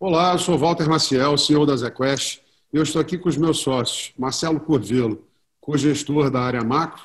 Olá, 0.00 0.32
eu 0.32 0.38
sou 0.38 0.56
Walter 0.56 0.88
Maciel, 0.88 1.36
CEO 1.36 1.66
da 1.66 1.76
ZQuest, 1.76 2.40
e 2.72 2.76
eu 2.78 2.82
estou 2.82 2.98
aqui 2.98 3.18
com 3.18 3.28
os 3.28 3.36
meus 3.36 3.58
sócios, 3.58 4.14
Marcelo 4.16 4.58
Corvelo, 4.58 5.22
co-gestor 5.60 6.30
da 6.30 6.40
área 6.40 6.64
macro, 6.64 7.02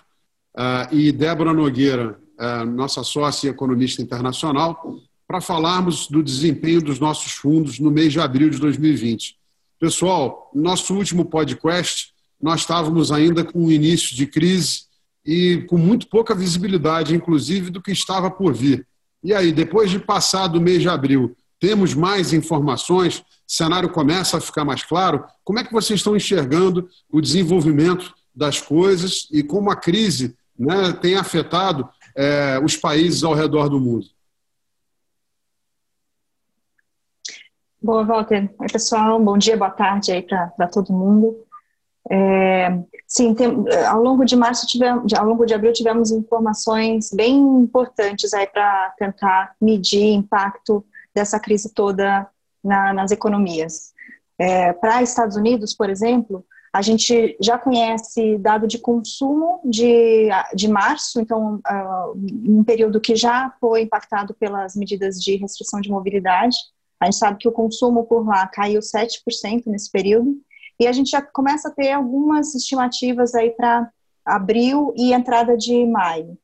uh, 0.55 0.95
e 0.95 1.11
Débora 1.11 1.51
Nogueira, 1.51 2.17
uh, 2.39 2.65
nossa 2.65 3.03
sócia 3.03 3.47
e 3.47 3.49
economista 3.49 4.01
internacional, 4.01 5.01
para 5.27 5.41
falarmos 5.41 6.07
do 6.07 6.23
desempenho 6.23 6.81
dos 6.81 6.97
nossos 6.97 7.33
fundos 7.33 7.77
no 7.77 7.91
mês 7.91 8.13
de 8.13 8.21
abril 8.21 8.49
de 8.49 8.57
2020. 8.57 9.37
Pessoal, 9.77 10.49
nosso 10.53 10.95
último 10.95 11.25
podcast, 11.25 12.12
nós 12.43 12.59
estávamos 12.59 13.09
ainda 13.09 13.41
com 13.41 13.65
o 13.65 13.71
início 13.71 14.13
de 14.13 14.27
crise 14.27 14.83
e 15.25 15.65
com 15.69 15.77
muito 15.77 16.09
pouca 16.09 16.35
visibilidade, 16.35 17.15
inclusive, 17.15 17.69
do 17.69 17.81
que 17.81 17.93
estava 17.93 18.29
por 18.29 18.53
vir. 18.53 18.85
E 19.23 19.33
aí, 19.33 19.53
depois 19.53 19.89
de 19.89 19.97
passar 19.97 20.47
do 20.47 20.59
mês 20.59 20.81
de 20.81 20.89
abril, 20.89 21.37
temos 21.57 21.93
mais 21.93 22.33
informações, 22.33 23.19
o 23.19 23.23
cenário 23.47 23.89
começa 23.89 24.35
a 24.35 24.41
ficar 24.41 24.65
mais 24.65 24.83
claro. 24.83 25.23
Como 25.41 25.57
é 25.57 25.63
que 25.63 25.71
vocês 25.71 26.01
estão 26.01 26.17
enxergando 26.17 26.89
o 27.09 27.21
desenvolvimento 27.21 28.13
das 28.35 28.59
coisas 28.59 29.25
e 29.31 29.41
como 29.41 29.71
a 29.71 29.75
crise 29.77 30.35
né, 30.59 30.91
tem 30.91 31.15
afetado 31.15 31.87
é, 32.13 32.59
os 32.61 32.75
países 32.75 33.23
ao 33.23 33.33
redor 33.33 33.69
do 33.69 33.79
mundo? 33.79 34.07
Boa, 37.81 38.03
Walter. 38.03 38.53
Oi, 38.59 38.67
pessoal. 38.67 39.17
Bom 39.17 39.37
dia, 39.37 39.55
boa 39.55 39.71
tarde 39.71 40.11
aí 40.11 40.21
para 40.21 40.67
todo 40.67 40.91
mundo. 40.91 41.45
É, 42.11 42.69
sim, 43.07 43.33
tem, 43.33 43.63
ao 43.87 44.01
longo 44.01 44.25
de 44.25 44.35
março 44.35 44.67
tivemos, 44.67 45.13
ao 45.13 45.25
longo 45.25 45.45
de 45.45 45.53
abril 45.53 45.71
tivemos 45.71 46.11
informações 46.11 47.11
bem 47.13 47.37
importantes 47.37 48.33
aí 48.33 48.45
para 48.45 48.93
tentar 48.97 49.55
medir 49.61 50.13
impacto 50.13 50.85
dessa 51.15 51.39
crise 51.39 51.73
toda 51.73 52.27
na, 52.63 52.93
nas 52.93 53.11
economias. 53.11 53.93
É, 54.37 54.73
Para 54.73 55.01
Estados 55.01 55.37
Unidos, 55.37 55.73
por 55.73 55.89
exemplo, 55.89 56.45
a 56.73 56.81
gente 56.81 57.37
já 57.39 57.55
conhece 57.55 58.35
dado 58.39 58.67
de 58.67 58.79
consumo 58.79 59.61
de, 59.63 60.29
de 60.55 60.67
março, 60.67 61.21
então, 61.21 61.57
uh, 61.57 62.17
um 62.17 62.63
período 62.63 62.99
que 62.99 63.15
já 63.15 63.53
foi 63.59 63.83
impactado 63.83 64.33
pelas 64.33 64.75
medidas 64.75 65.21
de 65.21 65.35
restrição 65.35 65.79
de 65.79 65.91
mobilidade. 65.91 66.57
A 66.99 67.05
gente 67.05 67.17
sabe 67.17 67.37
que 67.37 67.47
o 67.47 67.51
consumo 67.51 68.05
por 68.05 68.25
lá 68.25 68.47
caiu 68.47 68.79
7% 68.79 69.67
nesse 69.67 69.91
período, 69.91 70.35
e 70.79 70.87
a 70.87 70.91
gente 70.91 71.09
já 71.09 71.21
começa 71.21 71.69
a 71.69 71.71
ter 71.71 71.91
algumas 71.91 72.53
estimativas 72.55 73.35
aí 73.35 73.51
para 73.51 73.89
abril 74.25 74.93
e 74.95 75.13
entrada 75.13 75.57
de 75.57 75.85
maio. 75.85 76.37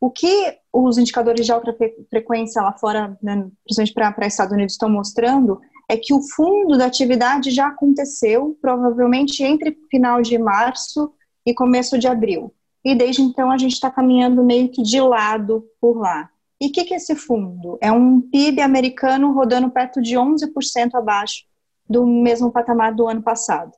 O 0.00 0.10
que 0.10 0.56
os 0.72 0.96
indicadores 0.96 1.44
de 1.44 1.52
alta 1.52 1.76
frequência 2.08 2.62
lá 2.62 2.72
fora, 2.72 3.18
né, 3.22 3.48
principalmente 3.64 4.14
para 4.14 4.26
Estados 4.26 4.52
Unidos, 4.52 4.74
estão 4.74 4.88
mostrando 4.88 5.60
é 5.88 5.96
que 5.96 6.12
o 6.12 6.20
fundo 6.22 6.76
da 6.76 6.86
atividade 6.86 7.50
já 7.50 7.68
aconteceu, 7.68 8.56
provavelmente 8.60 9.42
entre 9.42 9.76
final 9.90 10.20
de 10.20 10.38
março 10.38 11.12
e 11.44 11.54
começo 11.54 11.98
de 11.98 12.06
abril. 12.06 12.54
E 12.84 12.94
desde 12.94 13.22
então 13.22 13.50
a 13.50 13.58
gente 13.58 13.72
está 13.72 13.90
caminhando 13.90 14.44
meio 14.44 14.68
que 14.68 14.82
de 14.82 15.00
lado 15.00 15.64
por 15.80 15.98
lá. 15.98 16.30
E 16.60 16.66
o 16.66 16.72
que, 16.72 16.84
que 16.84 16.94
é 16.94 16.96
esse 16.96 17.14
fundo? 17.14 17.78
É 17.80 17.90
um 17.90 18.20
PIB 18.20 18.60
americano 18.60 19.32
rodando 19.32 19.70
perto 19.70 20.00
de 20.02 20.14
11% 20.14 20.94
abaixo 20.94 21.44
do 21.88 22.06
mesmo 22.06 22.50
patamar 22.50 22.94
do 22.94 23.08
ano 23.08 23.22
passado. 23.22 23.72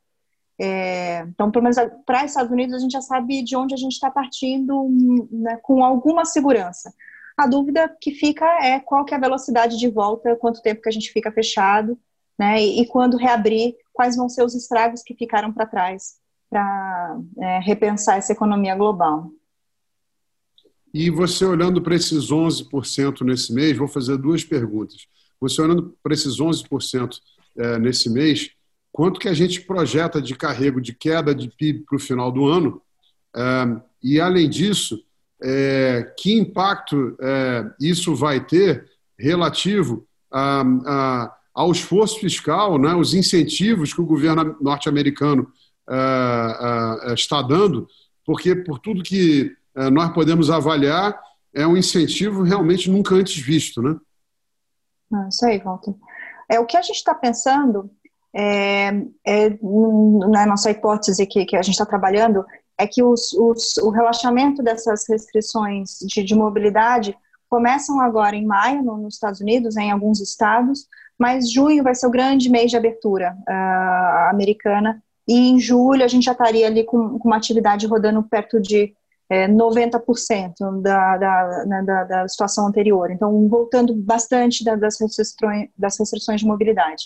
É, 0.58 1.20
então, 1.22 1.50
pelo 1.50 1.62
menos 1.62 1.78
para 2.04 2.24
Estados 2.24 2.52
Unidos, 2.52 2.74
a 2.74 2.78
gente 2.78 2.92
já 2.92 3.00
sabe 3.00 3.42
de 3.42 3.56
onde 3.56 3.72
a 3.72 3.78
gente 3.78 3.92
está 3.92 4.10
partindo 4.10 4.88
né, 5.30 5.58
com 5.62 5.82
alguma 5.82 6.24
segurança. 6.24 6.92
A 7.36 7.46
dúvida 7.46 7.88
que 8.00 8.10
fica 8.10 8.44
é 8.62 8.78
qual 8.78 9.04
que 9.04 9.14
é 9.14 9.16
a 9.16 9.20
velocidade 9.20 9.78
de 9.78 9.88
volta, 9.88 10.36
quanto 10.36 10.60
tempo 10.60 10.82
que 10.82 10.88
a 10.88 10.92
gente 10.92 11.10
fica 11.10 11.32
fechado, 11.32 11.98
né, 12.38 12.62
e, 12.62 12.82
e 12.82 12.86
quando 12.86 13.16
reabrir, 13.16 13.74
quais 13.92 14.16
vão 14.16 14.28
ser 14.28 14.44
os 14.44 14.54
estragos 14.54 15.02
que 15.02 15.14
ficaram 15.14 15.52
para 15.52 15.66
trás 15.66 16.20
para 16.50 17.18
é, 17.38 17.60
repensar 17.60 18.18
essa 18.18 18.32
economia 18.32 18.74
global. 18.74 19.30
E 20.92 21.08
você 21.08 21.44
olhando 21.44 21.80
para 21.80 21.94
esses 21.94 22.30
11% 22.30 23.22
nesse 23.22 23.54
mês, 23.54 23.78
vou 23.78 23.86
fazer 23.86 24.16
duas 24.18 24.44
perguntas. 24.44 25.06
Você 25.40 25.62
olhando 25.62 25.96
para 26.02 26.12
esses 26.12 26.38
11% 26.38 27.10
é, 27.60 27.78
nesse 27.78 28.08
mês, 28.08 28.50
quanto 28.90 29.20
que 29.20 29.28
a 29.28 29.34
gente 29.34 29.60
projeta 29.60 30.20
de 30.20 30.34
carrego 30.34 30.80
de 30.80 30.94
queda 30.94 31.34
de 31.34 31.48
PIB 31.48 31.84
para 31.84 31.96
o 31.96 32.00
final 32.00 32.32
do 32.32 32.46
ano, 32.46 32.82
é, 33.36 33.80
e 34.02 34.20
além 34.20 34.48
disso, 34.48 34.98
é, 35.42 36.12
que 36.18 36.32
impacto 36.32 37.16
é, 37.20 37.70
isso 37.80 38.14
vai 38.14 38.44
ter 38.44 38.88
relativo 39.18 40.06
a, 40.32 40.62
a, 40.86 41.36
ao 41.54 41.70
esforço 41.72 42.18
fiscal, 42.18 42.78
né, 42.78 42.94
os 42.94 43.14
incentivos 43.14 43.92
que 43.92 44.00
o 44.00 44.06
governo 44.06 44.56
norte-americano 44.60 45.52
é, 45.88 47.10
é, 47.10 47.14
está 47.14 47.42
dando, 47.42 47.86
porque 48.24 48.54
por 48.54 48.78
tudo 48.78 49.02
que 49.02 49.54
nós 49.92 50.12
podemos 50.12 50.50
avaliar, 50.50 51.18
é 51.54 51.66
um 51.66 51.76
incentivo 51.76 52.42
realmente 52.42 52.90
nunca 52.90 53.14
antes 53.14 53.36
visto, 53.36 53.80
né? 53.80 53.96
Ah, 55.12 55.26
isso 55.28 55.46
aí, 55.46 55.58
Walter. 55.58 55.94
É, 56.50 56.58
o 56.58 56.66
que 56.66 56.76
a 56.76 56.82
gente 56.82 56.96
está 56.96 57.14
pensando 57.14 57.88
é, 58.34 58.88
é, 59.24 59.50
na 60.28 60.46
nossa 60.46 60.70
hipótese 60.70 61.26
que, 61.26 61.44
que 61.44 61.56
a 61.56 61.62
gente 61.62 61.74
está 61.74 61.86
trabalhando, 61.86 62.44
é 62.76 62.86
que 62.86 63.02
os, 63.02 63.32
os, 63.34 63.76
o 63.78 63.90
relaxamento 63.90 64.62
dessas 64.62 65.08
restrições 65.08 65.98
de, 66.00 66.22
de, 66.24 66.34
mobilidade 66.34 67.16
começam 67.48 68.00
agora 68.00 68.34
em 68.34 68.46
maio 68.46 68.82
no, 68.82 68.96
nos 68.96 69.14
Estados 69.14 69.40
Unidos, 69.40 69.76
em 69.76 69.90
alguns 69.90 70.20
estados, 70.20 70.86
mas 71.18 71.52
junho 71.52 71.84
vai 71.84 71.94
ser 71.94 72.06
o 72.06 72.10
grande 72.10 72.48
mês 72.48 72.70
de 72.70 72.76
abertura 72.76 73.36
uh, 73.48 74.30
americana, 74.30 75.02
e 75.28 75.50
em 75.50 75.60
julho 75.60 76.02
a 76.02 76.08
gente 76.08 76.24
já 76.24 76.32
estaria 76.32 76.66
ali 76.66 76.82
com, 76.84 77.18
com 77.18 77.28
uma 77.28 77.36
atividade 77.36 77.86
rodando 77.86 78.22
perto 78.22 78.58
de 78.58 78.94
é, 79.30 79.46
90% 79.46 80.82
da, 80.82 81.16
da, 81.16 81.64
né, 81.64 81.82
da, 81.84 82.04
da, 82.04 82.28
situação 82.28 82.66
anterior. 82.66 83.12
Então, 83.12 83.48
voltando 83.48 83.94
bastante 83.94 84.64
das, 84.64 85.00
restrições, 85.00 85.68
das 85.78 85.96
restrições 85.96 86.40
de 86.40 86.46
mobilidade. 86.46 87.04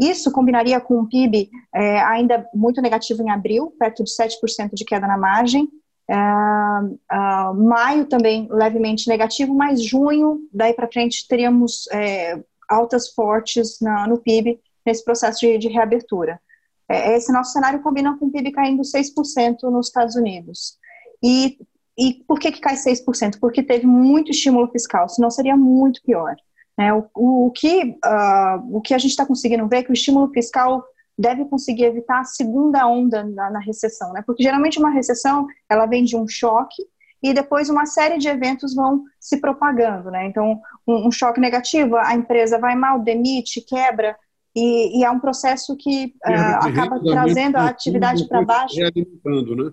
Isso 0.00 0.32
combinaria 0.32 0.80
com 0.80 0.98
um 1.00 1.06
PIB 1.06 1.50
é, 1.74 2.00
ainda 2.00 2.48
muito 2.54 2.80
negativo 2.80 3.22
em 3.22 3.30
abril, 3.30 3.74
perto 3.78 4.02
de 4.02 4.10
7% 4.10 4.70
de 4.72 4.84
queda 4.84 5.06
na 5.06 5.18
margem. 5.18 5.68
É, 6.10 6.14
é, 6.14 7.52
maio 7.54 8.06
também 8.06 8.48
levemente 8.50 9.06
negativo, 9.06 9.54
mas 9.54 9.82
junho, 9.82 10.40
daí 10.52 10.72
para 10.72 10.90
frente, 10.90 11.28
teríamos 11.28 11.86
é, 11.92 12.42
altas 12.66 13.10
fortes 13.10 13.78
na, 13.78 14.08
no 14.08 14.18
PIB 14.18 14.58
nesse 14.86 15.04
processo 15.04 15.40
de, 15.40 15.58
de 15.58 15.68
reabertura. 15.68 16.40
É, 16.88 17.14
esse 17.14 17.30
nosso 17.30 17.52
cenário 17.52 17.82
combina 17.82 18.16
com 18.18 18.26
o 18.26 18.32
PIB 18.32 18.52
caindo 18.52 18.82
6% 18.82 19.62
nos 19.64 19.88
Estados 19.88 20.16
Unidos. 20.16 20.80
E, 21.22 21.58
e 21.98 22.14
por 22.26 22.38
que, 22.38 22.52
que 22.52 22.60
cai 22.60 22.74
6%? 22.74 23.38
Porque 23.40 23.62
teve 23.62 23.86
muito 23.86 24.30
estímulo 24.30 24.68
fiscal, 24.68 25.08
senão 25.08 25.30
seria 25.30 25.56
muito 25.56 26.02
pior. 26.02 26.34
Né? 26.76 26.92
O, 26.92 27.46
o, 27.46 27.50
que, 27.50 27.96
uh, 28.04 28.76
o 28.76 28.80
que 28.80 28.94
a 28.94 28.98
gente 28.98 29.10
está 29.10 29.26
conseguindo 29.26 29.68
ver 29.68 29.78
é 29.78 29.82
que 29.82 29.90
o 29.90 29.94
estímulo 29.94 30.30
fiscal 30.32 30.82
deve 31.16 31.44
conseguir 31.44 31.84
evitar 31.84 32.20
a 32.20 32.24
segunda 32.24 32.86
onda 32.86 33.22
na, 33.22 33.50
na, 33.50 33.60
recessão, 33.60 34.12
né? 34.12 34.22
porque 34.26 34.42
geralmente 34.42 34.78
uma 34.78 34.90
recessão 34.90 35.46
ela 35.68 35.86
vem 35.86 36.02
de 36.02 36.16
um 36.16 36.26
choque 36.26 36.82
e 37.22 37.32
depois 37.34 37.68
uma 37.68 37.86
série 37.86 38.18
de 38.18 38.28
eventos 38.28 38.74
vão 38.74 39.04
se 39.20 39.40
propagando. 39.40 40.10
Né? 40.10 40.26
Então, 40.26 40.60
um, 40.86 41.08
um 41.08 41.10
choque 41.12 41.38
negativo, 41.38 41.96
a 41.96 42.14
empresa 42.14 42.58
vai 42.58 42.74
mal, 42.74 42.98
demite, 42.98 43.60
quebra, 43.60 44.16
e, 44.54 45.00
e 45.00 45.04
é 45.04 45.10
um 45.10 45.20
processo 45.20 45.76
que 45.76 46.14
uh, 46.26 46.66
acaba 46.66 47.00
trazendo 47.00 47.56
a 47.56 47.68
atividade 47.68 48.28
para 48.28 48.44
baixo. 48.44 48.76
Né? 48.76 49.72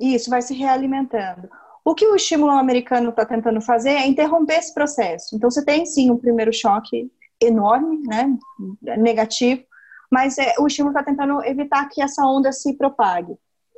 Isso, 0.00 0.30
vai 0.30 0.42
se 0.42 0.54
realimentando. 0.54 1.48
O 1.84 1.94
que 1.94 2.06
o 2.06 2.16
estímulo 2.16 2.52
americano 2.52 3.10
está 3.10 3.24
tentando 3.24 3.60
fazer 3.60 3.90
é 3.90 4.06
interromper 4.06 4.56
esse 4.56 4.74
processo. 4.74 5.34
Então, 5.34 5.50
você 5.50 5.64
tem 5.64 5.86
sim 5.86 6.10
um 6.10 6.18
primeiro 6.18 6.52
choque 6.52 7.10
enorme, 7.40 8.00
né, 8.06 8.36
negativo, 8.98 9.62
mas 10.10 10.38
é, 10.38 10.54
o 10.58 10.66
estímulo 10.66 10.92
está 10.92 11.02
tentando 11.04 11.42
evitar 11.44 11.88
que 11.88 12.02
essa 12.02 12.24
onda 12.26 12.52
se 12.52 12.74
propague. 12.74 13.36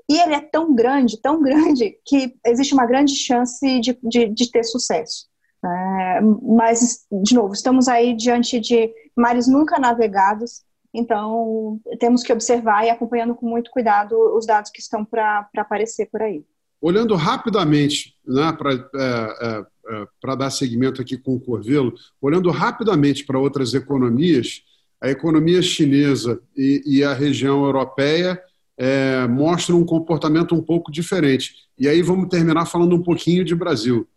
E 0.09 0.21
ele 0.21 0.35
é 0.35 0.41
tão 0.41 0.75
grande, 0.75 1.21
tão 1.21 1.41
grande, 1.41 1.97
que 2.05 2.35
existe 2.45 2.75
uma 2.75 2.87
grande 2.87 3.15
chance 3.15 3.81
de, 3.81 3.97
de, 4.03 4.29
de 4.29 4.51
ter 4.51 4.65
sucesso. 4.65 5.29
É, 5.65 6.21
mas, 6.21 7.07
de 7.23 7.35
novo, 7.35 7.53
estamos 7.53 7.87
aí 7.87 8.15
diante 8.15 8.59
de 8.59 8.93
mares 9.17 9.47
nunca 9.47 9.79
navegados, 9.79 10.63
então 10.93 11.81
temos 11.99 12.23
que 12.23 12.33
observar 12.33 12.85
e 12.85 12.91
acompanhando 12.91 13.35
com 13.35 13.49
muito 13.49 13.71
cuidado 13.71 14.15
os 14.37 14.47
dados 14.47 14.71
que 14.71 14.81
estão 14.81 15.05
para 15.05 15.49
aparecer 15.57 16.09
por 16.11 16.23
aí. 16.23 16.45
Olhando 16.81 17.15
rapidamente, 17.15 18.15
né, 18.27 18.53
para 18.53 18.73
é, 18.73 19.65
é, 19.95 20.07
é 20.25 20.37
dar 20.37 20.51
seguimento 20.51 21.03
aqui 21.03 21.17
com 21.17 21.35
o 21.35 21.41
Corvelo, 21.41 21.95
olhando 22.21 22.51
rapidamente 22.51 23.25
para 23.25 23.39
outras 23.39 23.75
economias, 23.75 24.63
a 25.01 25.11
economia 25.11 25.63
chinesa 25.63 26.41
e, 26.57 26.83
e 26.87 27.05
a 27.05 27.13
região 27.13 27.65
europeia 27.65 28.41
é, 28.79 29.27
mostram 29.27 29.79
um 29.79 29.85
comportamento 29.85 30.55
um 30.55 30.63
pouco 30.63 30.91
diferente. 30.91 31.55
E 31.79 31.87
aí 31.87 32.01
vamos 32.03 32.29
terminar 32.29 32.65
falando 32.67 32.97
um 32.97 33.03
pouquinho 33.03 33.45
de 33.45 33.55
Brasil. 33.55 34.09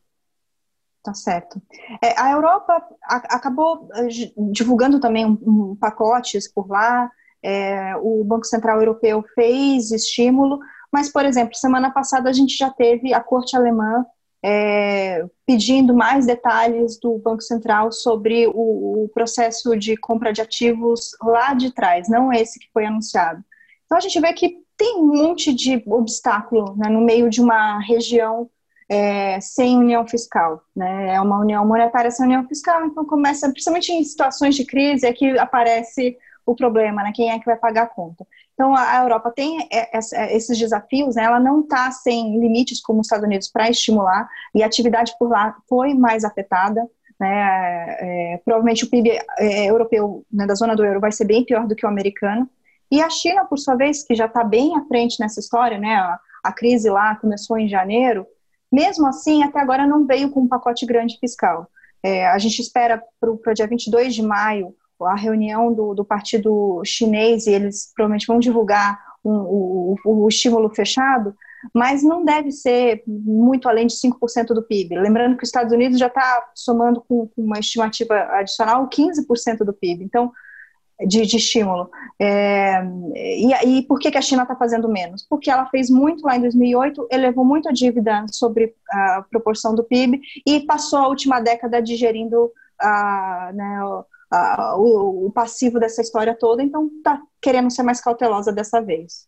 Tá 1.03 1.13
certo. 1.13 1.61
É, 2.01 2.17
a 2.17 2.31
Europa 2.31 2.81
a, 3.03 3.15
acabou 3.35 3.89
eh, 3.94 4.07
divulgando 4.51 5.01
também 5.01 5.25
um, 5.25 5.38
um 5.45 5.75
pacotes 5.75 6.50
por 6.51 6.69
lá. 6.69 7.11
É, 7.44 7.94
o 7.97 8.23
Banco 8.23 8.45
Central 8.45 8.79
Europeu 8.79 9.21
fez 9.35 9.91
estímulo, 9.91 10.59
mas, 10.89 11.11
por 11.11 11.25
exemplo, 11.25 11.55
semana 11.55 11.91
passada 11.91 12.29
a 12.29 12.33
gente 12.33 12.55
já 12.55 12.69
teve 12.69 13.13
a 13.13 13.19
corte 13.19 13.53
alemã 13.53 14.05
é, 14.41 15.25
pedindo 15.45 15.94
mais 15.94 16.25
detalhes 16.25 16.97
do 16.97 17.17
Banco 17.17 17.41
Central 17.41 17.91
sobre 17.91 18.47
o, 18.47 19.03
o, 19.03 19.09
processo 19.13 19.75
de 19.75 19.97
compra 19.97 20.31
de 20.31 20.41
ativos 20.41 21.11
lá 21.21 21.53
de 21.53 21.71
trás, 21.71 22.07
não 22.07 22.31
esse 22.31 22.59
que 22.59 22.69
foi 22.73 22.85
anunciado. 22.85 23.44
Então 23.85 23.97
a 23.97 24.01
gente 24.01 24.19
vê 24.21 24.31
que 24.33 24.57
tem 24.77 24.97
um 24.97 25.07
monte 25.07 25.53
de 25.53 25.81
obstáculo 25.85 26.75
né, 26.77 26.89
no 26.89 27.01
meio 27.01 27.29
de 27.29 27.41
uma 27.41 27.79
região 27.79 28.49
é, 28.89 29.39
sem 29.39 29.77
união 29.77 30.07
fiscal. 30.07 30.62
Né? 30.75 31.15
É 31.15 31.21
uma 31.21 31.39
união 31.39 31.65
monetária 31.65 32.12
sem 32.12 32.25
união 32.25 32.47
fiscal, 32.47 32.85
então 32.85 33.06
começa, 33.06 33.50
principalmente 33.50 33.91
em 33.91 34.03
situações 34.03 34.56
de 34.56 34.65
crise, 34.65 35.06
é 35.06 35.13
que 35.13 35.38
aparece 35.38 36.18
o 36.45 36.56
problema, 36.56 37.03
né? 37.03 37.12
quem 37.13 37.31
é 37.31 37.39
que 37.39 37.45
vai 37.45 37.56
pagar 37.56 37.83
a 37.83 37.88
conta. 37.88 38.25
Então, 38.53 38.75
a 38.75 38.97
Europa 38.97 39.31
tem 39.31 39.68
esses 40.31 40.57
desafios, 40.59 41.15
né? 41.15 41.24
ela 41.24 41.39
não 41.39 41.62
está 41.62 41.89
sem 41.91 42.39
limites 42.39 42.81
como 42.81 43.00
os 43.00 43.07
Estados 43.07 43.25
Unidos 43.25 43.50
para 43.50 43.69
estimular, 43.69 44.30
e 44.53 44.62
a 44.62 44.65
atividade 44.65 45.13
por 45.18 45.30
lá 45.30 45.56
foi 45.68 45.94
mais 45.94 46.24
afetada. 46.24 46.85
Né? 47.19 47.95
É, 48.00 48.41
provavelmente 48.44 48.83
o 48.83 48.89
PIB 48.89 49.18
é, 49.38 49.69
europeu, 49.69 50.25
né, 50.31 50.45
da 50.45 50.56
zona 50.56 50.75
do 50.75 50.83
euro, 50.83 51.00
vai 51.00 51.12
ser 51.12 51.25
bem 51.25 51.45
pior 51.45 51.68
do 51.68 51.75
que 51.75 51.85
o 51.85 51.89
americano. 51.89 52.50
E 52.91 53.01
a 53.01 53.09
China, 53.09 53.45
por 53.45 53.57
sua 53.57 53.75
vez, 53.75 54.03
que 54.03 54.13
já 54.13 54.25
está 54.25 54.44
bem 54.44 54.77
à 54.77 54.85
frente 54.85 55.19
nessa 55.19 55.39
história, 55.39 55.80
né? 55.80 55.95
a, 55.95 56.19
a 56.44 56.51
crise 56.51 56.89
lá 56.89 57.15
começou 57.15 57.57
em 57.57 57.68
janeiro, 57.68 58.27
mesmo 58.73 59.05
assim, 59.05 59.43
até 59.43 59.59
agora 59.59 59.85
não 59.85 60.07
veio 60.07 60.31
com 60.31 60.41
um 60.41 60.47
pacote 60.47 60.83
grande 60.83 61.19
fiscal. 61.19 61.67
É, 62.01 62.27
a 62.27 62.39
gente 62.39 62.59
espera 62.59 63.01
para 63.21 63.31
o 63.31 63.53
dia 63.53 63.67
22 63.67 64.15
de 64.15 64.23
maio 64.23 64.75
a 64.99 65.15
reunião 65.15 65.71
do, 65.71 65.93
do 65.93 66.03
partido 66.03 66.81
chinês 66.83 67.45
e 67.45 67.51
eles 67.51 67.91
provavelmente 67.93 68.25
vão 68.25 68.39
divulgar 68.39 68.99
um, 69.23 69.31
o, 69.31 69.95
o, 70.03 70.23
o 70.23 70.27
estímulo 70.27 70.73
fechado, 70.73 71.35
mas 71.73 72.01
não 72.01 72.25
deve 72.25 72.51
ser 72.51 73.03
muito 73.05 73.69
além 73.69 73.85
de 73.87 73.93
5% 73.93 74.47
do 74.47 74.63
PIB. 74.63 74.97
Lembrando 74.97 75.37
que 75.37 75.43
os 75.43 75.49
Estados 75.49 75.71
Unidos 75.71 75.99
já 75.99 76.07
está 76.07 76.49
somando 76.55 77.01
com, 77.01 77.27
com, 77.27 77.43
uma 77.43 77.59
estimativa 77.59 78.15
adicional 78.31 78.89
15% 78.89 79.59
do 79.59 79.73
PIB. 79.73 80.03
Então, 80.03 80.31
de, 81.00 81.25
de 81.25 81.38
estímulo. 81.38 81.90
É, 82.19 82.84
e, 83.16 83.78
e 83.78 83.81
por 83.84 84.00
que, 84.00 84.12
que 84.12 84.18
a 84.18 84.22
China 84.22 84.44
está 84.44 84.56
fazendo 84.56 84.88
menos? 84.88 85.25
Porque 85.28 85.50
ela 85.50 85.66
fez 85.68 85.90
muito 85.90 86.25
lá 86.25 86.36
em 86.36 86.42
2008, 86.42 87.07
elevou 87.12 87.44
muito 87.44 87.69
a 87.69 87.72
dívida 87.72 88.25
sobre 88.31 88.74
a 88.90 89.25
proporção 89.30 89.74
do 89.75 89.84
PIB 89.84 90.22
e 90.45 90.62
passou 90.62 91.00
a 91.00 91.07
última 91.07 91.40
década 91.40 91.81
digerindo 91.81 92.51
a, 92.80 93.51
né, 93.54 93.80
a, 94.31 94.75
o, 94.78 95.28
o, 95.28 95.31
passivo 95.31 95.80
dessa 95.80 96.01
história 96.01 96.36
toda, 96.38 96.63
então 96.63 96.90
está 96.98 97.22
querendo 97.42 97.72
ser 97.72 97.84
mais 97.84 98.01
cautelosa 98.01 98.51
dessa 98.51 98.81
vez. 98.81 99.28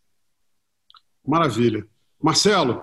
Maravilha. 1.26 1.86
Marcelo, 2.22 2.82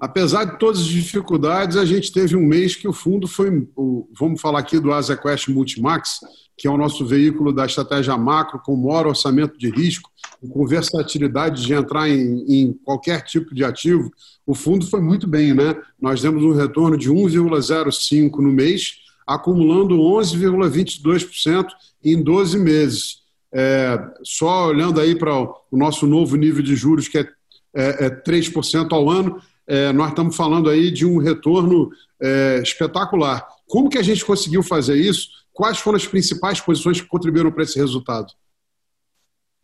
apesar 0.00 0.44
de 0.44 0.58
todas 0.58 0.80
as 0.80 0.86
dificuldades, 0.86 1.76
a 1.76 1.84
gente 1.84 2.12
teve 2.12 2.36
um 2.36 2.46
mês 2.46 2.74
que 2.74 2.88
o 2.88 2.92
fundo 2.92 3.28
foi, 3.28 3.68
o, 3.76 4.08
vamos 4.18 4.40
falar 4.40 4.60
aqui 4.60 4.78
do 4.78 4.92
AsiaQuest 4.92 5.48
Multimax, 5.48 6.20
que 6.62 6.68
é 6.68 6.70
o 6.70 6.76
nosso 6.76 7.04
veículo 7.04 7.52
da 7.52 7.66
estratégia 7.66 8.16
macro, 8.16 8.60
com 8.60 8.76
maior 8.76 9.08
orçamento 9.08 9.58
de 9.58 9.68
risco, 9.68 10.08
com 10.48 10.64
versatilidade 10.64 11.66
de 11.66 11.74
entrar 11.74 12.08
em, 12.08 12.44
em, 12.46 12.72
qualquer 12.84 13.24
tipo 13.24 13.52
de 13.52 13.64
ativo, 13.64 14.12
o 14.46 14.54
fundo 14.54 14.86
foi 14.86 15.00
muito 15.00 15.26
bem, 15.26 15.52
né? 15.52 15.74
Nós 16.00 16.22
demos 16.22 16.44
um 16.44 16.52
retorno 16.52 16.96
de 16.96 17.10
1,05 17.10 18.38
no 18.38 18.52
mês, 18.52 18.98
acumulando 19.26 19.96
11,22% 19.96 21.66
em 22.04 22.22
12 22.22 22.60
meses. 22.60 23.22
É, 23.52 23.98
só 24.22 24.68
olhando 24.68 25.00
aí 25.00 25.16
para 25.16 25.36
o 25.36 25.56
nosso 25.72 26.06
novo 26.06 26.36
nível 26.36 26.62
de 26.62 26.76
juros, 26.76 27.08
que 27.08 27.18
é, 27.18 27.28
é, 27.74 28.06
é 28.06 28.10
3% 28.22 28.92
ao 28.92 29.10
ano, 29.10 29.42
é, 29.66 29.92
nós 29.92 30.10
estamos 30.10 30.36
falando 30.36 30.70
aí 30.70 30.92
de 30.92 31.04
um 31.04 31.18
retorno 31.18 31.90
é, 32.20 32.60
espetacular. 32.62 33.44
Como 33.66 33.90
que 33.90 33.98
a 33.98 34.02
gente 34.02 34.24
conseguiu 34.24 34.62
fazer 34.62 34.94
isso? 34.94 35.41
Quais 35.62 35.78
foram 35.78 35.94
as 35.94 36.04
principais 36.04 36.60
posições 36.60 37.00
que 37.00 37.06
contribuíram 37.06 37.52
para 37.52 37.62
esse 37.62 37.78
resultado? 37.78 38.32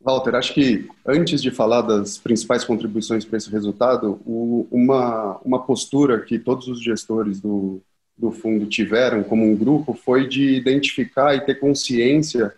Walter, 0.00 0.36
acho 0.36 0.54
que 0.54 0.88
antes 1.04 1.42
de 1.42 1.50
falar 1.50 1.82
das 1.82 2.16
principais 2.16 2.62
contribuições 2.62 3.24
para 3.24 3.36
esse 3.36 3.50
resultado, 3.50 4.20
uma, 4.24 5.40
uma 5.44 5.60
postura 5.60 6.20
que 6.20 6.38
todos 6.38 6.68
os 6.68 6.80
gestores 6.80 7.40
do, 7.40 7.82
do 8.16 8.30
fundo 8.30 8.66
tiveram 8.66 9.24
como 9.24 9.44
um 9.44 9.56
grupo 9.56 9.92
foi 9.92 10.28
de 10.28 10.54
identificar 10.54 11.34
e 11.34 11.40
ter 11.40 11.56
consciência 11.56 12.54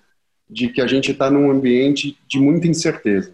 de 0.46 0.68
que 0.68 0.82
a 0.82 0.86
gente 0.86 1.12
está 1.12 1.30
num 1.30 1.50
ambiente 1.50 2.18
de 2.28 2.38
muita 2.38 2.68
incerteza. 2.68 3.32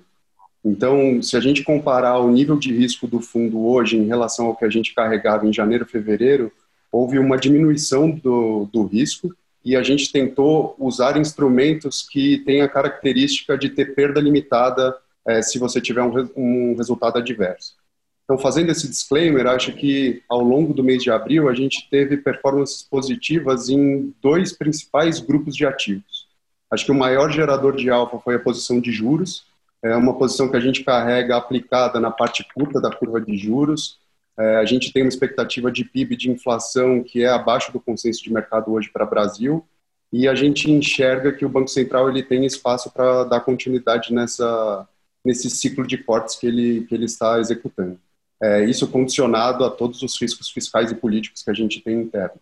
Então, 0.65 1.21
se 1.21 1.37
a 1.37 1.41
gente 1.41 1.65
comparar 1.65 2.21
o 2.21 2.31
nível 2.31 2.57
de 2.57 2.73
risco 2.73 3.09
do 3.09 3.19
fundo 3.19 3.67
hoje 3.67 3.97
em 3.97 4.07
relação 4.07 4.47
ao 4.47 4.57
que 4.57 4.65
a 4.65 4.71
gente 4.71 4.95
carregava 4.95 5.49
em 5.49 5.53
janeiro, 5.53 5.85
fevereiro, 5.85 6.53
houve 6.93 7.19
uma 7.19 7.37
diminuição 7.37 8.09
do, 8.09 8.69
do 8.73 8.85
risco 8.85 9.35
e 9.67 9.75
a 9.75 9.83
gente 9.83 10.13
tentou 10.13 10.77
usar 10.79 11.17
instrumentos 11.17 12.09
que 12.09 12.39
têm 12.45 12.61
a 12.61 12.69
característica 12.69 13.59
de 13.59 13.69
ter 13.69 13.97
perda 13.97 14.21
limitada 14.21 14.97
é, 15.27 15.43
se 15.43 15.59
você 15.59 15.81
tiver 15.81 16.03
um, 16.03 16.31
um 16.37 16.77
resultado 16.77 17.19
adverso. 17.19 17.75
Então, 18.23 18.39
fazendo 18.39 18.71
esse 18.71 18.87
disclaimer, 18.87 19.45
acho 19.49 19.73
que 19.73 20.23
ao 20.29 20.41
longo 20.41 20.73
do 20.73 20.85
mês 20.85 21.03
de 21.03 21.11
abril 21.11 21.49
a 21.49 21.55
gente 21.55 21.89
teve 21.91 22.17
performances 22.17 22.85
positivas 22.85 23.69
em 23.69 24.15
dois 24.23 24.53
principais 24.53 25.19
grupos 25.19 25.57
de 25.57 25.67
ativos. 25.67 26.29
Acho 26.71 26.85
que 26.85 26.93
o 26.93 26.95
maior 26.95 27.33
gerador 27.33 27.75
de 27.75 27.91
alfa 27.91 28.21
foi 28.21 28.37
a 28.37 28.41
posição 28.41 28.81
de 28.81 28.93
juros, 28.93 29.47
é 29.83 29.97
uma 29.97 30.17
posição 30.17 30.49
que 30.49 30.57
a 30.57 30.61
gente 30.61 30.85
carrega 30.85 31.37
aplicada 31.37 31.99
na 31.99 32.13
parte 32.13 32.47
curta 32.55 32.81
da 32.81 32.91
curva 32.93 33.21
de 33.21 33.37
juros, 33.37 33.99
é, 34.39 34.57
a 34.57 34.65
gente 34.65 34.93
tem 34.93 35.03
uma 35.03 35.09
expectativa 35.09 35.71
de 35.71 35.85
PIB 35.85 36.17
de 36.17 36.31
inflação 36.31 37.03
que 37.03 37.23
é 37.23 37.29
abaixo 37.29 37.73
do 37.73 37.81
consenso 37.81 38.23
de 38.23 38.33
mercado 38.33 38.71
hoje 38.73 38.91
para 38.91 39.07
o 39.07 39.09
Brasil 39.09 39.67
e 40.13 40.29
a 40.29 40.35
gente 40.35 40.71
enxerga 40.71 41.33
que 41.33 41.45
o 41.45 41.49
Banco 41.49 41.69
Central 41.69 42.09
ele 42.09 42.23
tem 42.23 42.45
espaço 42.45 42.91
para 42.93 43.25
dar 43.25 43.41
continuidade 43.41 44.13
nessa 44.13 44.87
nesse 45.25 45.51
ciclo 45.51 45.85
de 45.85 45.99
cortes 45.99 46.37
que 46.37 46.47
ele 46.47 46.83
que 46.83 46.95
ele 46.95 47.07
está 47.07 47.41
executando. 47.41 47.99
É, 48.43 48.65
isso 48.65 48.87
condicionado 48.89 49.65
a 49.65 49.71
todos 49.71 50.03
os 50.03 50.21
riscos 50.21 50.51
fiscais 50.51 50.91
e 50.91 50.95
políticos 50.95 51.43
que 51.43 51.51
a 51.51 51.55
gente 51.55 51.81
tem 51.81 52.01
interno. 52.03 52.39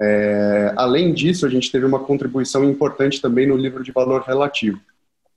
É, 0.00 0.72
além 0.76 1.12
disso, 1.12 1.46
a 1.46 1.48
gente 1.48 1.70
teve 1.70 1.84
uma 1.84 2.00
contribuição 2.00 2.64
importante 2.64 3.20
também 3.20 3.46
no 3.46 3.56
livro 3.56 3.82
de 3.82 3.92
valor 3.92 4.22
relativo. 4.22 4.80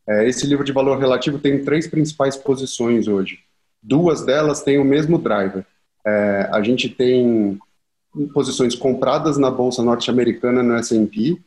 É, 0.08 0.28
esse 0.28 0.48
livro 0.48 0.64
de 0.64 0.72
valor 0.72 0.98
relativo 0.98 1.38
tem 1.38 1.64
três 1.64 1.88
principais 1.88 2.36
posições 2.36 3.08
hoje. 3.08 3.40
Duas 3.82 4.26
delas 4.26 4.62
têm 4.64 4.80
o 4.80 4.84
mesmo 4.84 5.18
driver, 5.18 5.66
é, 6.06 6.50
a 6.52 6.62
gente 6.62 6.90
tem 6.90 7.58
posições 8.34 8.76
compradas 8.76 9.38
na 9.38 9.52
bolsa 9.52 9.84
norte-americana 9.84 10.64
no 10.64 10.76
S&P, 10.76 11.38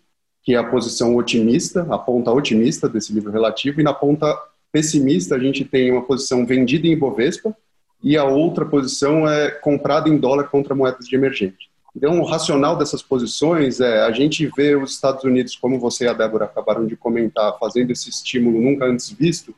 que 0.42 0.54
é 0.54 0.58
a 0.58 0.64
posição 0.64 1.16
otimista, 1.16 1.86
a 1.90 1.98
ponta 1.98 2.32
otimista 2.32 2.88
desse 2.88 3.12
livro 3.12 3.30
relativo, 3.30 3.80
e 3.80 3.84
na 3.84 3.94
ponta 3.94 4.26
pessimista 4.72 5.36
a 5.36 5.38
gente 5.38 5.64
tem 5.64 5.92
uma 5.92 6.02
posição 6.02 6.46
vendida 6.46 6.86
em 6.86 6.98
Bovespa 6.98 7.54
e 8.02 8.16
a 8.16 8.24
outra 8.24 8.64
posição 8.64 9.28
é 9.28 9.50
comprada 9.50 10.08
em 10.08 10.16
dólar 10.16 10.44
contra 10.44 10.74
moedas 10.74 11.06
de 11.06 11.14
emergente. 11.14 11.70
Então, 11.94 12.20
o 12.20 12.24
racional 12.24 12.76
dessas 12.76 13.02
posições 13.02 13.78
é 13.78 14.00
a 14.00 14.10
gente 14.10 14.50
vê 14.56 14.74
os 14.74 14.94
Estados 14.94 15.24
Unidos, 15.24 15.54
como 15.54 15.78
você 15.78 16.06
e 16.06 16.08
a 16.08 16.14
Débora 16.14 16.46
acabaram 16.46 16.86
de 16.86 16.96
comentar, 16.96 17.56
fazendo 17.58 17.90
esse 17.90 18.08
estímulo 18.08 18.60
nunca 18.60 18.86
antes 18.86 19.10
visto, 19.10 19.54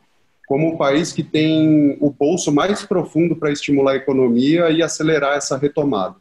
como 0.47 0.69
o 0.69 0.79
país 0.79 1.13
que 1.13 1.23
tem 1.23 1.97
o 2.01 2.11
bolso 2.11 2.53
mais 2.53 2.85
profundo 2.85 3.37
para 3.37 3.53
estimular 3.53 3.93
a 3.93 3.97
economia 3.97 4.71
e 4.71 4.83
acelerar 4.83 5.37
essa 5.37 5.57
retomada. 5.57 6.17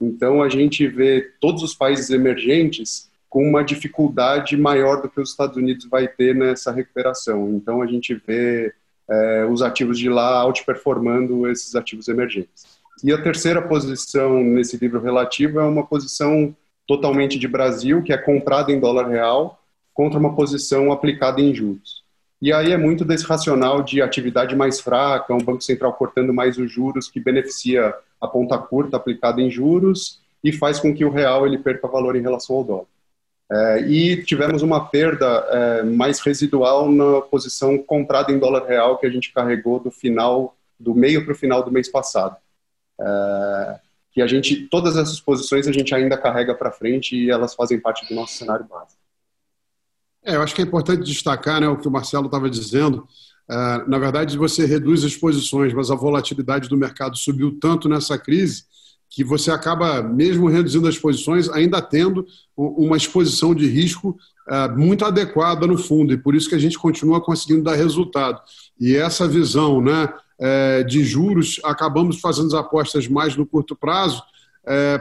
Então, 0.00 0.42
a 0.42 0.48
gente 0.48 0.86
vê 0.86 1.32
todos 1.40 1.62
os 1.62 1.74
países 1.74 2.10
emergentes 2.10 3.10
com 3.28 3.42
uma 3.42 3.62
dificuldade 3.62 4.56
maior 4.56 5.02
do 5.02 5.08
que 5.08 5.20
os 5.20 5.30
Estados 5.30 5.56
Unidos 5.56 5.86
vai 5.86 6.06
ter 6.06 6.34
nessa 6.34 6.70
recuperação. 6.70 7.50
Então, 7.50 7.82
a 7.82 7.86
gente 7.86 8.14
vê 8.26 8.72
é, 9.08 9.46
os 9.46 9.62
ativos 9.62 9.98
de 9.98 10.08
lá 10.08 10.44
outperformando 10.44 11.48
esses 11.48 11.74
ativos 11.74 12.08
emergentes. 12.08 12.64
E 13.02 13.12
a 13.12 13.20
terceira 13.20 13.60
posição 13.60 14.42
nesse 14.42 14.76
livro 14.76 15.00
relativo 15.00 15.60
é 15.60 15.64
uma 15.64 15.86
posição 15.86 16.54
totalmente 16.86 17.38
de 17.38 17.48
Brasil, 17.48 18.02
que 18.02 18.12
é 18.12 18.16
comprada 18.16 18.72
em 18.72 18.80
dólar 18.80 19.08
real, 19.08 19.60
contra 19.92 20.18
uma 20.18 20.34
posição 20.34 20.92
aplicada 20.92 21.40
em 21.40 21.54
juros. 21.54 22.05
E 22.40 22.52
aí 22.52 22.72
é 22.72 22.76
muito 22.76 23.04
desse 23.04 23.24
racional 23.24 23.82
de 23.82 24.02
atividade 24.02 24.54
mais 24.54 24.78
fraca, 24.80 25.34
um 25.34 25.38
Banco 25.38 25.62
Central 25.62 25.94
cortando 25.94 26.34
mais 26.34 26.58
os 26.58 26.70
juros, 26.70 27.08
que 27.08 27.18
beneficia 27.18 27.94
a 28.20 28.28
ponta 28.28 28.58
curta 28.58 28.96
aplicada 28.96 29.40
em 29.40 29.50
juros 29.50 30.20
e 30.44 30.52
faz 30.52 30.78
com 30.78 30.94
que 30.94 31.04
o 31.04 31.10
real 31.10 31.46
ele 31.46 31.58
perca 31.58 31.88
valor 31.88 32.14
em 32.14 32.20
relação 32.20 32.56
ao 32.56 32.64
dólar. 32.64 32.86
É, 33.50 33.80
e 33.82 34.24
tivemos 34.24 34.62
uma 34.62 34.88
perda 34.88 35.26
é, 35.26 35.82
mais 35.84 36.18
residual 36.20 36.90
na 36.90 37.22
posição 37.22 37.78
comprada 37.78 38.32
em 38.32 38.38
dólar 38.38 38.66
real 38.66 38.98
que 38.98 39.06
a 39.06 39.10
gente 39.10 39.32
carregou 39.32 39.78
do 39.78 39.90
final, 39.90 40.56
do 40.78 40.94
meio 40.94 41.24
para 41.24 41.32
o 41.32 41.36
final 41.36 41.62
do 41.62 41.70
mês 41.70 41.88
passado. 41.88 42.36
É, 43.00 43.80
que 44.12 44.20
a 44.20 44.26
gente, 44.26 44.66
todas 44.68 44.96
essas 44.96 45.20
posições 45.20 45.68
a 45.68 45.72
gente 45.72 45.94
ainda 45.94 46.16
carrega 46.18 46.54
para 46.54 46.72
frente 46.72 47.16
e 47.16 47.30
elas 47.30 47.54
fazem 47.54 47.78
parte 47.78 48.08
do 48.08 48.14
nosso 48.14 48.34
cenário 48.34 48.64
básico. 48.64 49.00
É, 50.26 50.34
eu 50.34 50.42
acho 50.42 50.54
que 50.54 50.60
é 50.60 50.64
importante 50.64 51.04
destacar 51.04 51.60
né, 51.60 51.68
o 51.68 51.76
que 51.76 51.86
o 51.86 51.90
Marcelo 51.90 52.26
estava 52.26 52.50
dizendo. 52.50 53.06
É, 53.48 53.54
na 53.86 53.96
verdade, 53.96 54.36
você 54.36 54.66
reduz 54.66 55.04
as 55.04 55.16
posições, 55.16 55.72
mas 55.72 55.88
a 55.88 55.94
volatilidade 55.94 56.68
do 56.68 56.76
mercado 56.76 57.16
subiu 57.16 57.56
tanto 57.60 57.88
nessa 57.88 58.18
crise 58.18 58.64
que 59.08 59.22
você 59.22 59.52
acaba, 59.52 60.02
mesmo 60.02 60.48
reduzindo 60.48 60.88
as 60.88 60.98
posições, 60.98 61.48
ainda 61.48 61.80
tendo 61.80 62.26
uma 62.56 62.96
exposição 62.96 63.54
de 63.54 63.68
risco 63.68 64.16
é, 64.48 64.68
muito 64.68 65.04
adequada 65.04 65.64
no 65.64 65.78
fundo, 65.78 66.12
e 66.12 66.18
por 66.18 66.34
isso 66.34 66.48
que 66.48 66.56
a 66.56 66.58
gente 66.58 66.76
continua 66.76 67.20
conseguindo 67.20 67.62
dar 67.62 67.76
resultado. 67.76 68.40
E 68.80 68.96
essa 68.96 69.28
visão 69.28 69.80
né, 69.80 70.12
é, 70.40 70.82
de 70.82 71.04
juros, 71.04 71.60
acabamos 71.62 72.20
fazendo 72.20 72.48
as 72.48 72.54
apostas 72.54 73.06
mais 73.06 73.36
no 73.36 73.46
curto 73.46 73.76
prazo 73.76 74.22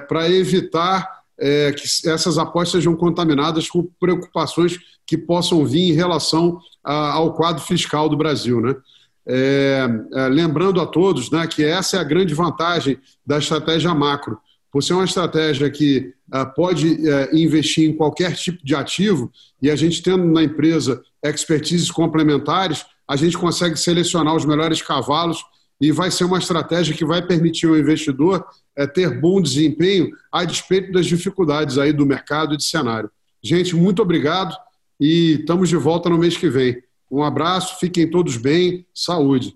para 0.08 0.29
evitar 0.29 1.25
que 1.38 2.10
essas 2.10 2.38
apostas 2.38 2.82
sejam 2.82 2.96
contaminadas 2.96 3.70
com 3.70 3.88
preocupações 4.00 4.77
que 5.06 5.18
possam 5.18 5.65
vir 5.65 5.92
em 5.92 5.94
relação 5.94 6.60
ao 6.84 7.34
quadro 7.34 7.63
fiscal 7.63 8.08
do 8.08 8.18
Brasil. 8.18 8.62
Né? 8.62 8.75
É, 9.27 9.88
é, 10.13 10.27
lembrando 10.27 10.80
a 10.80 10.86
todos 10.86 11.32
né, 11.32 11.48
que 11.48 11.63
essa 11.63 11.98
é 11.98 12.00
a 12.00 12.04
grande 12.04 12.34
vantagem 12.34 13.00
da 13.25 13.38
estratégia 13.38 13.94
macro. 13.94 14.38
Por 14.72 14.84
ser 14.84 14.94
uma 14.94 15.06
estratégia 15.06 15.70
que 15.72 16.13
uh, 16.34 16.54
pode 16.54 16.86
uh, 16.86 17.34
investir 17.34 17.89
em 17.89 17.96
qualquer 17.96 18.36
tipo 18.36 18.63
de 18.63 18.75
ativo, 18.75 19.32
e 19.62 19.72
a 19.72 19.75
gente 19.75 20.04
tendo 20.04 20.25
na 20.25 20.44
empresa 20.44 21.01
expertises 21.24 21.89
complementares, 21.89 22.86
a 23.08 23.15
gente 23.15 23.38
consegue 23.38 23.77
selecionar 23.77 24.36
os 24.36 24.44
melhores 24.44 24.82
cavalos 24.82 25.44
e 25.79 25.91
vai 25.91 26.10
ser 26.10 26.24
uma 26.24 26.39
estratégia 26.39 26.96
que 26.96 27.05
vai 27.05 27.25
permitir 27.25 27.67
ao 27.67 27.77
investidor 27.77 28.46
uh, 28.77 28.88
ter 28.88 29.20
bom 29.20 29.41
desempenho 29.41 30.10
a 30.32 30.44
despeito 30.44 30.91
das 30.91 31.05
dificuldades 31.05 31.77
aí 31.77 31.91
do 31.91 32.05
mercado 32.05 32.53
e 32.53 32.58
de 32.58 32.63
cenário. 32.63 33.10
Gente, 33.44 33.75
muito 33.75 34.01
obrigado 34.01 34.55
e 35.00 35.38
estamos 35.39 35.70
de 35.70 35.75
volta 35.75 36.10
no 36.10 36.17
mês 36.17 36.38
que 36.38 36.50
vem. 36.50 36.82
Um 37.12 37.24
abraço, 37.24 37.79
fiquem 37.79 38.10
todos 38.10 38.38
bem, 38.38 38.86
saúde. 38.94 39.55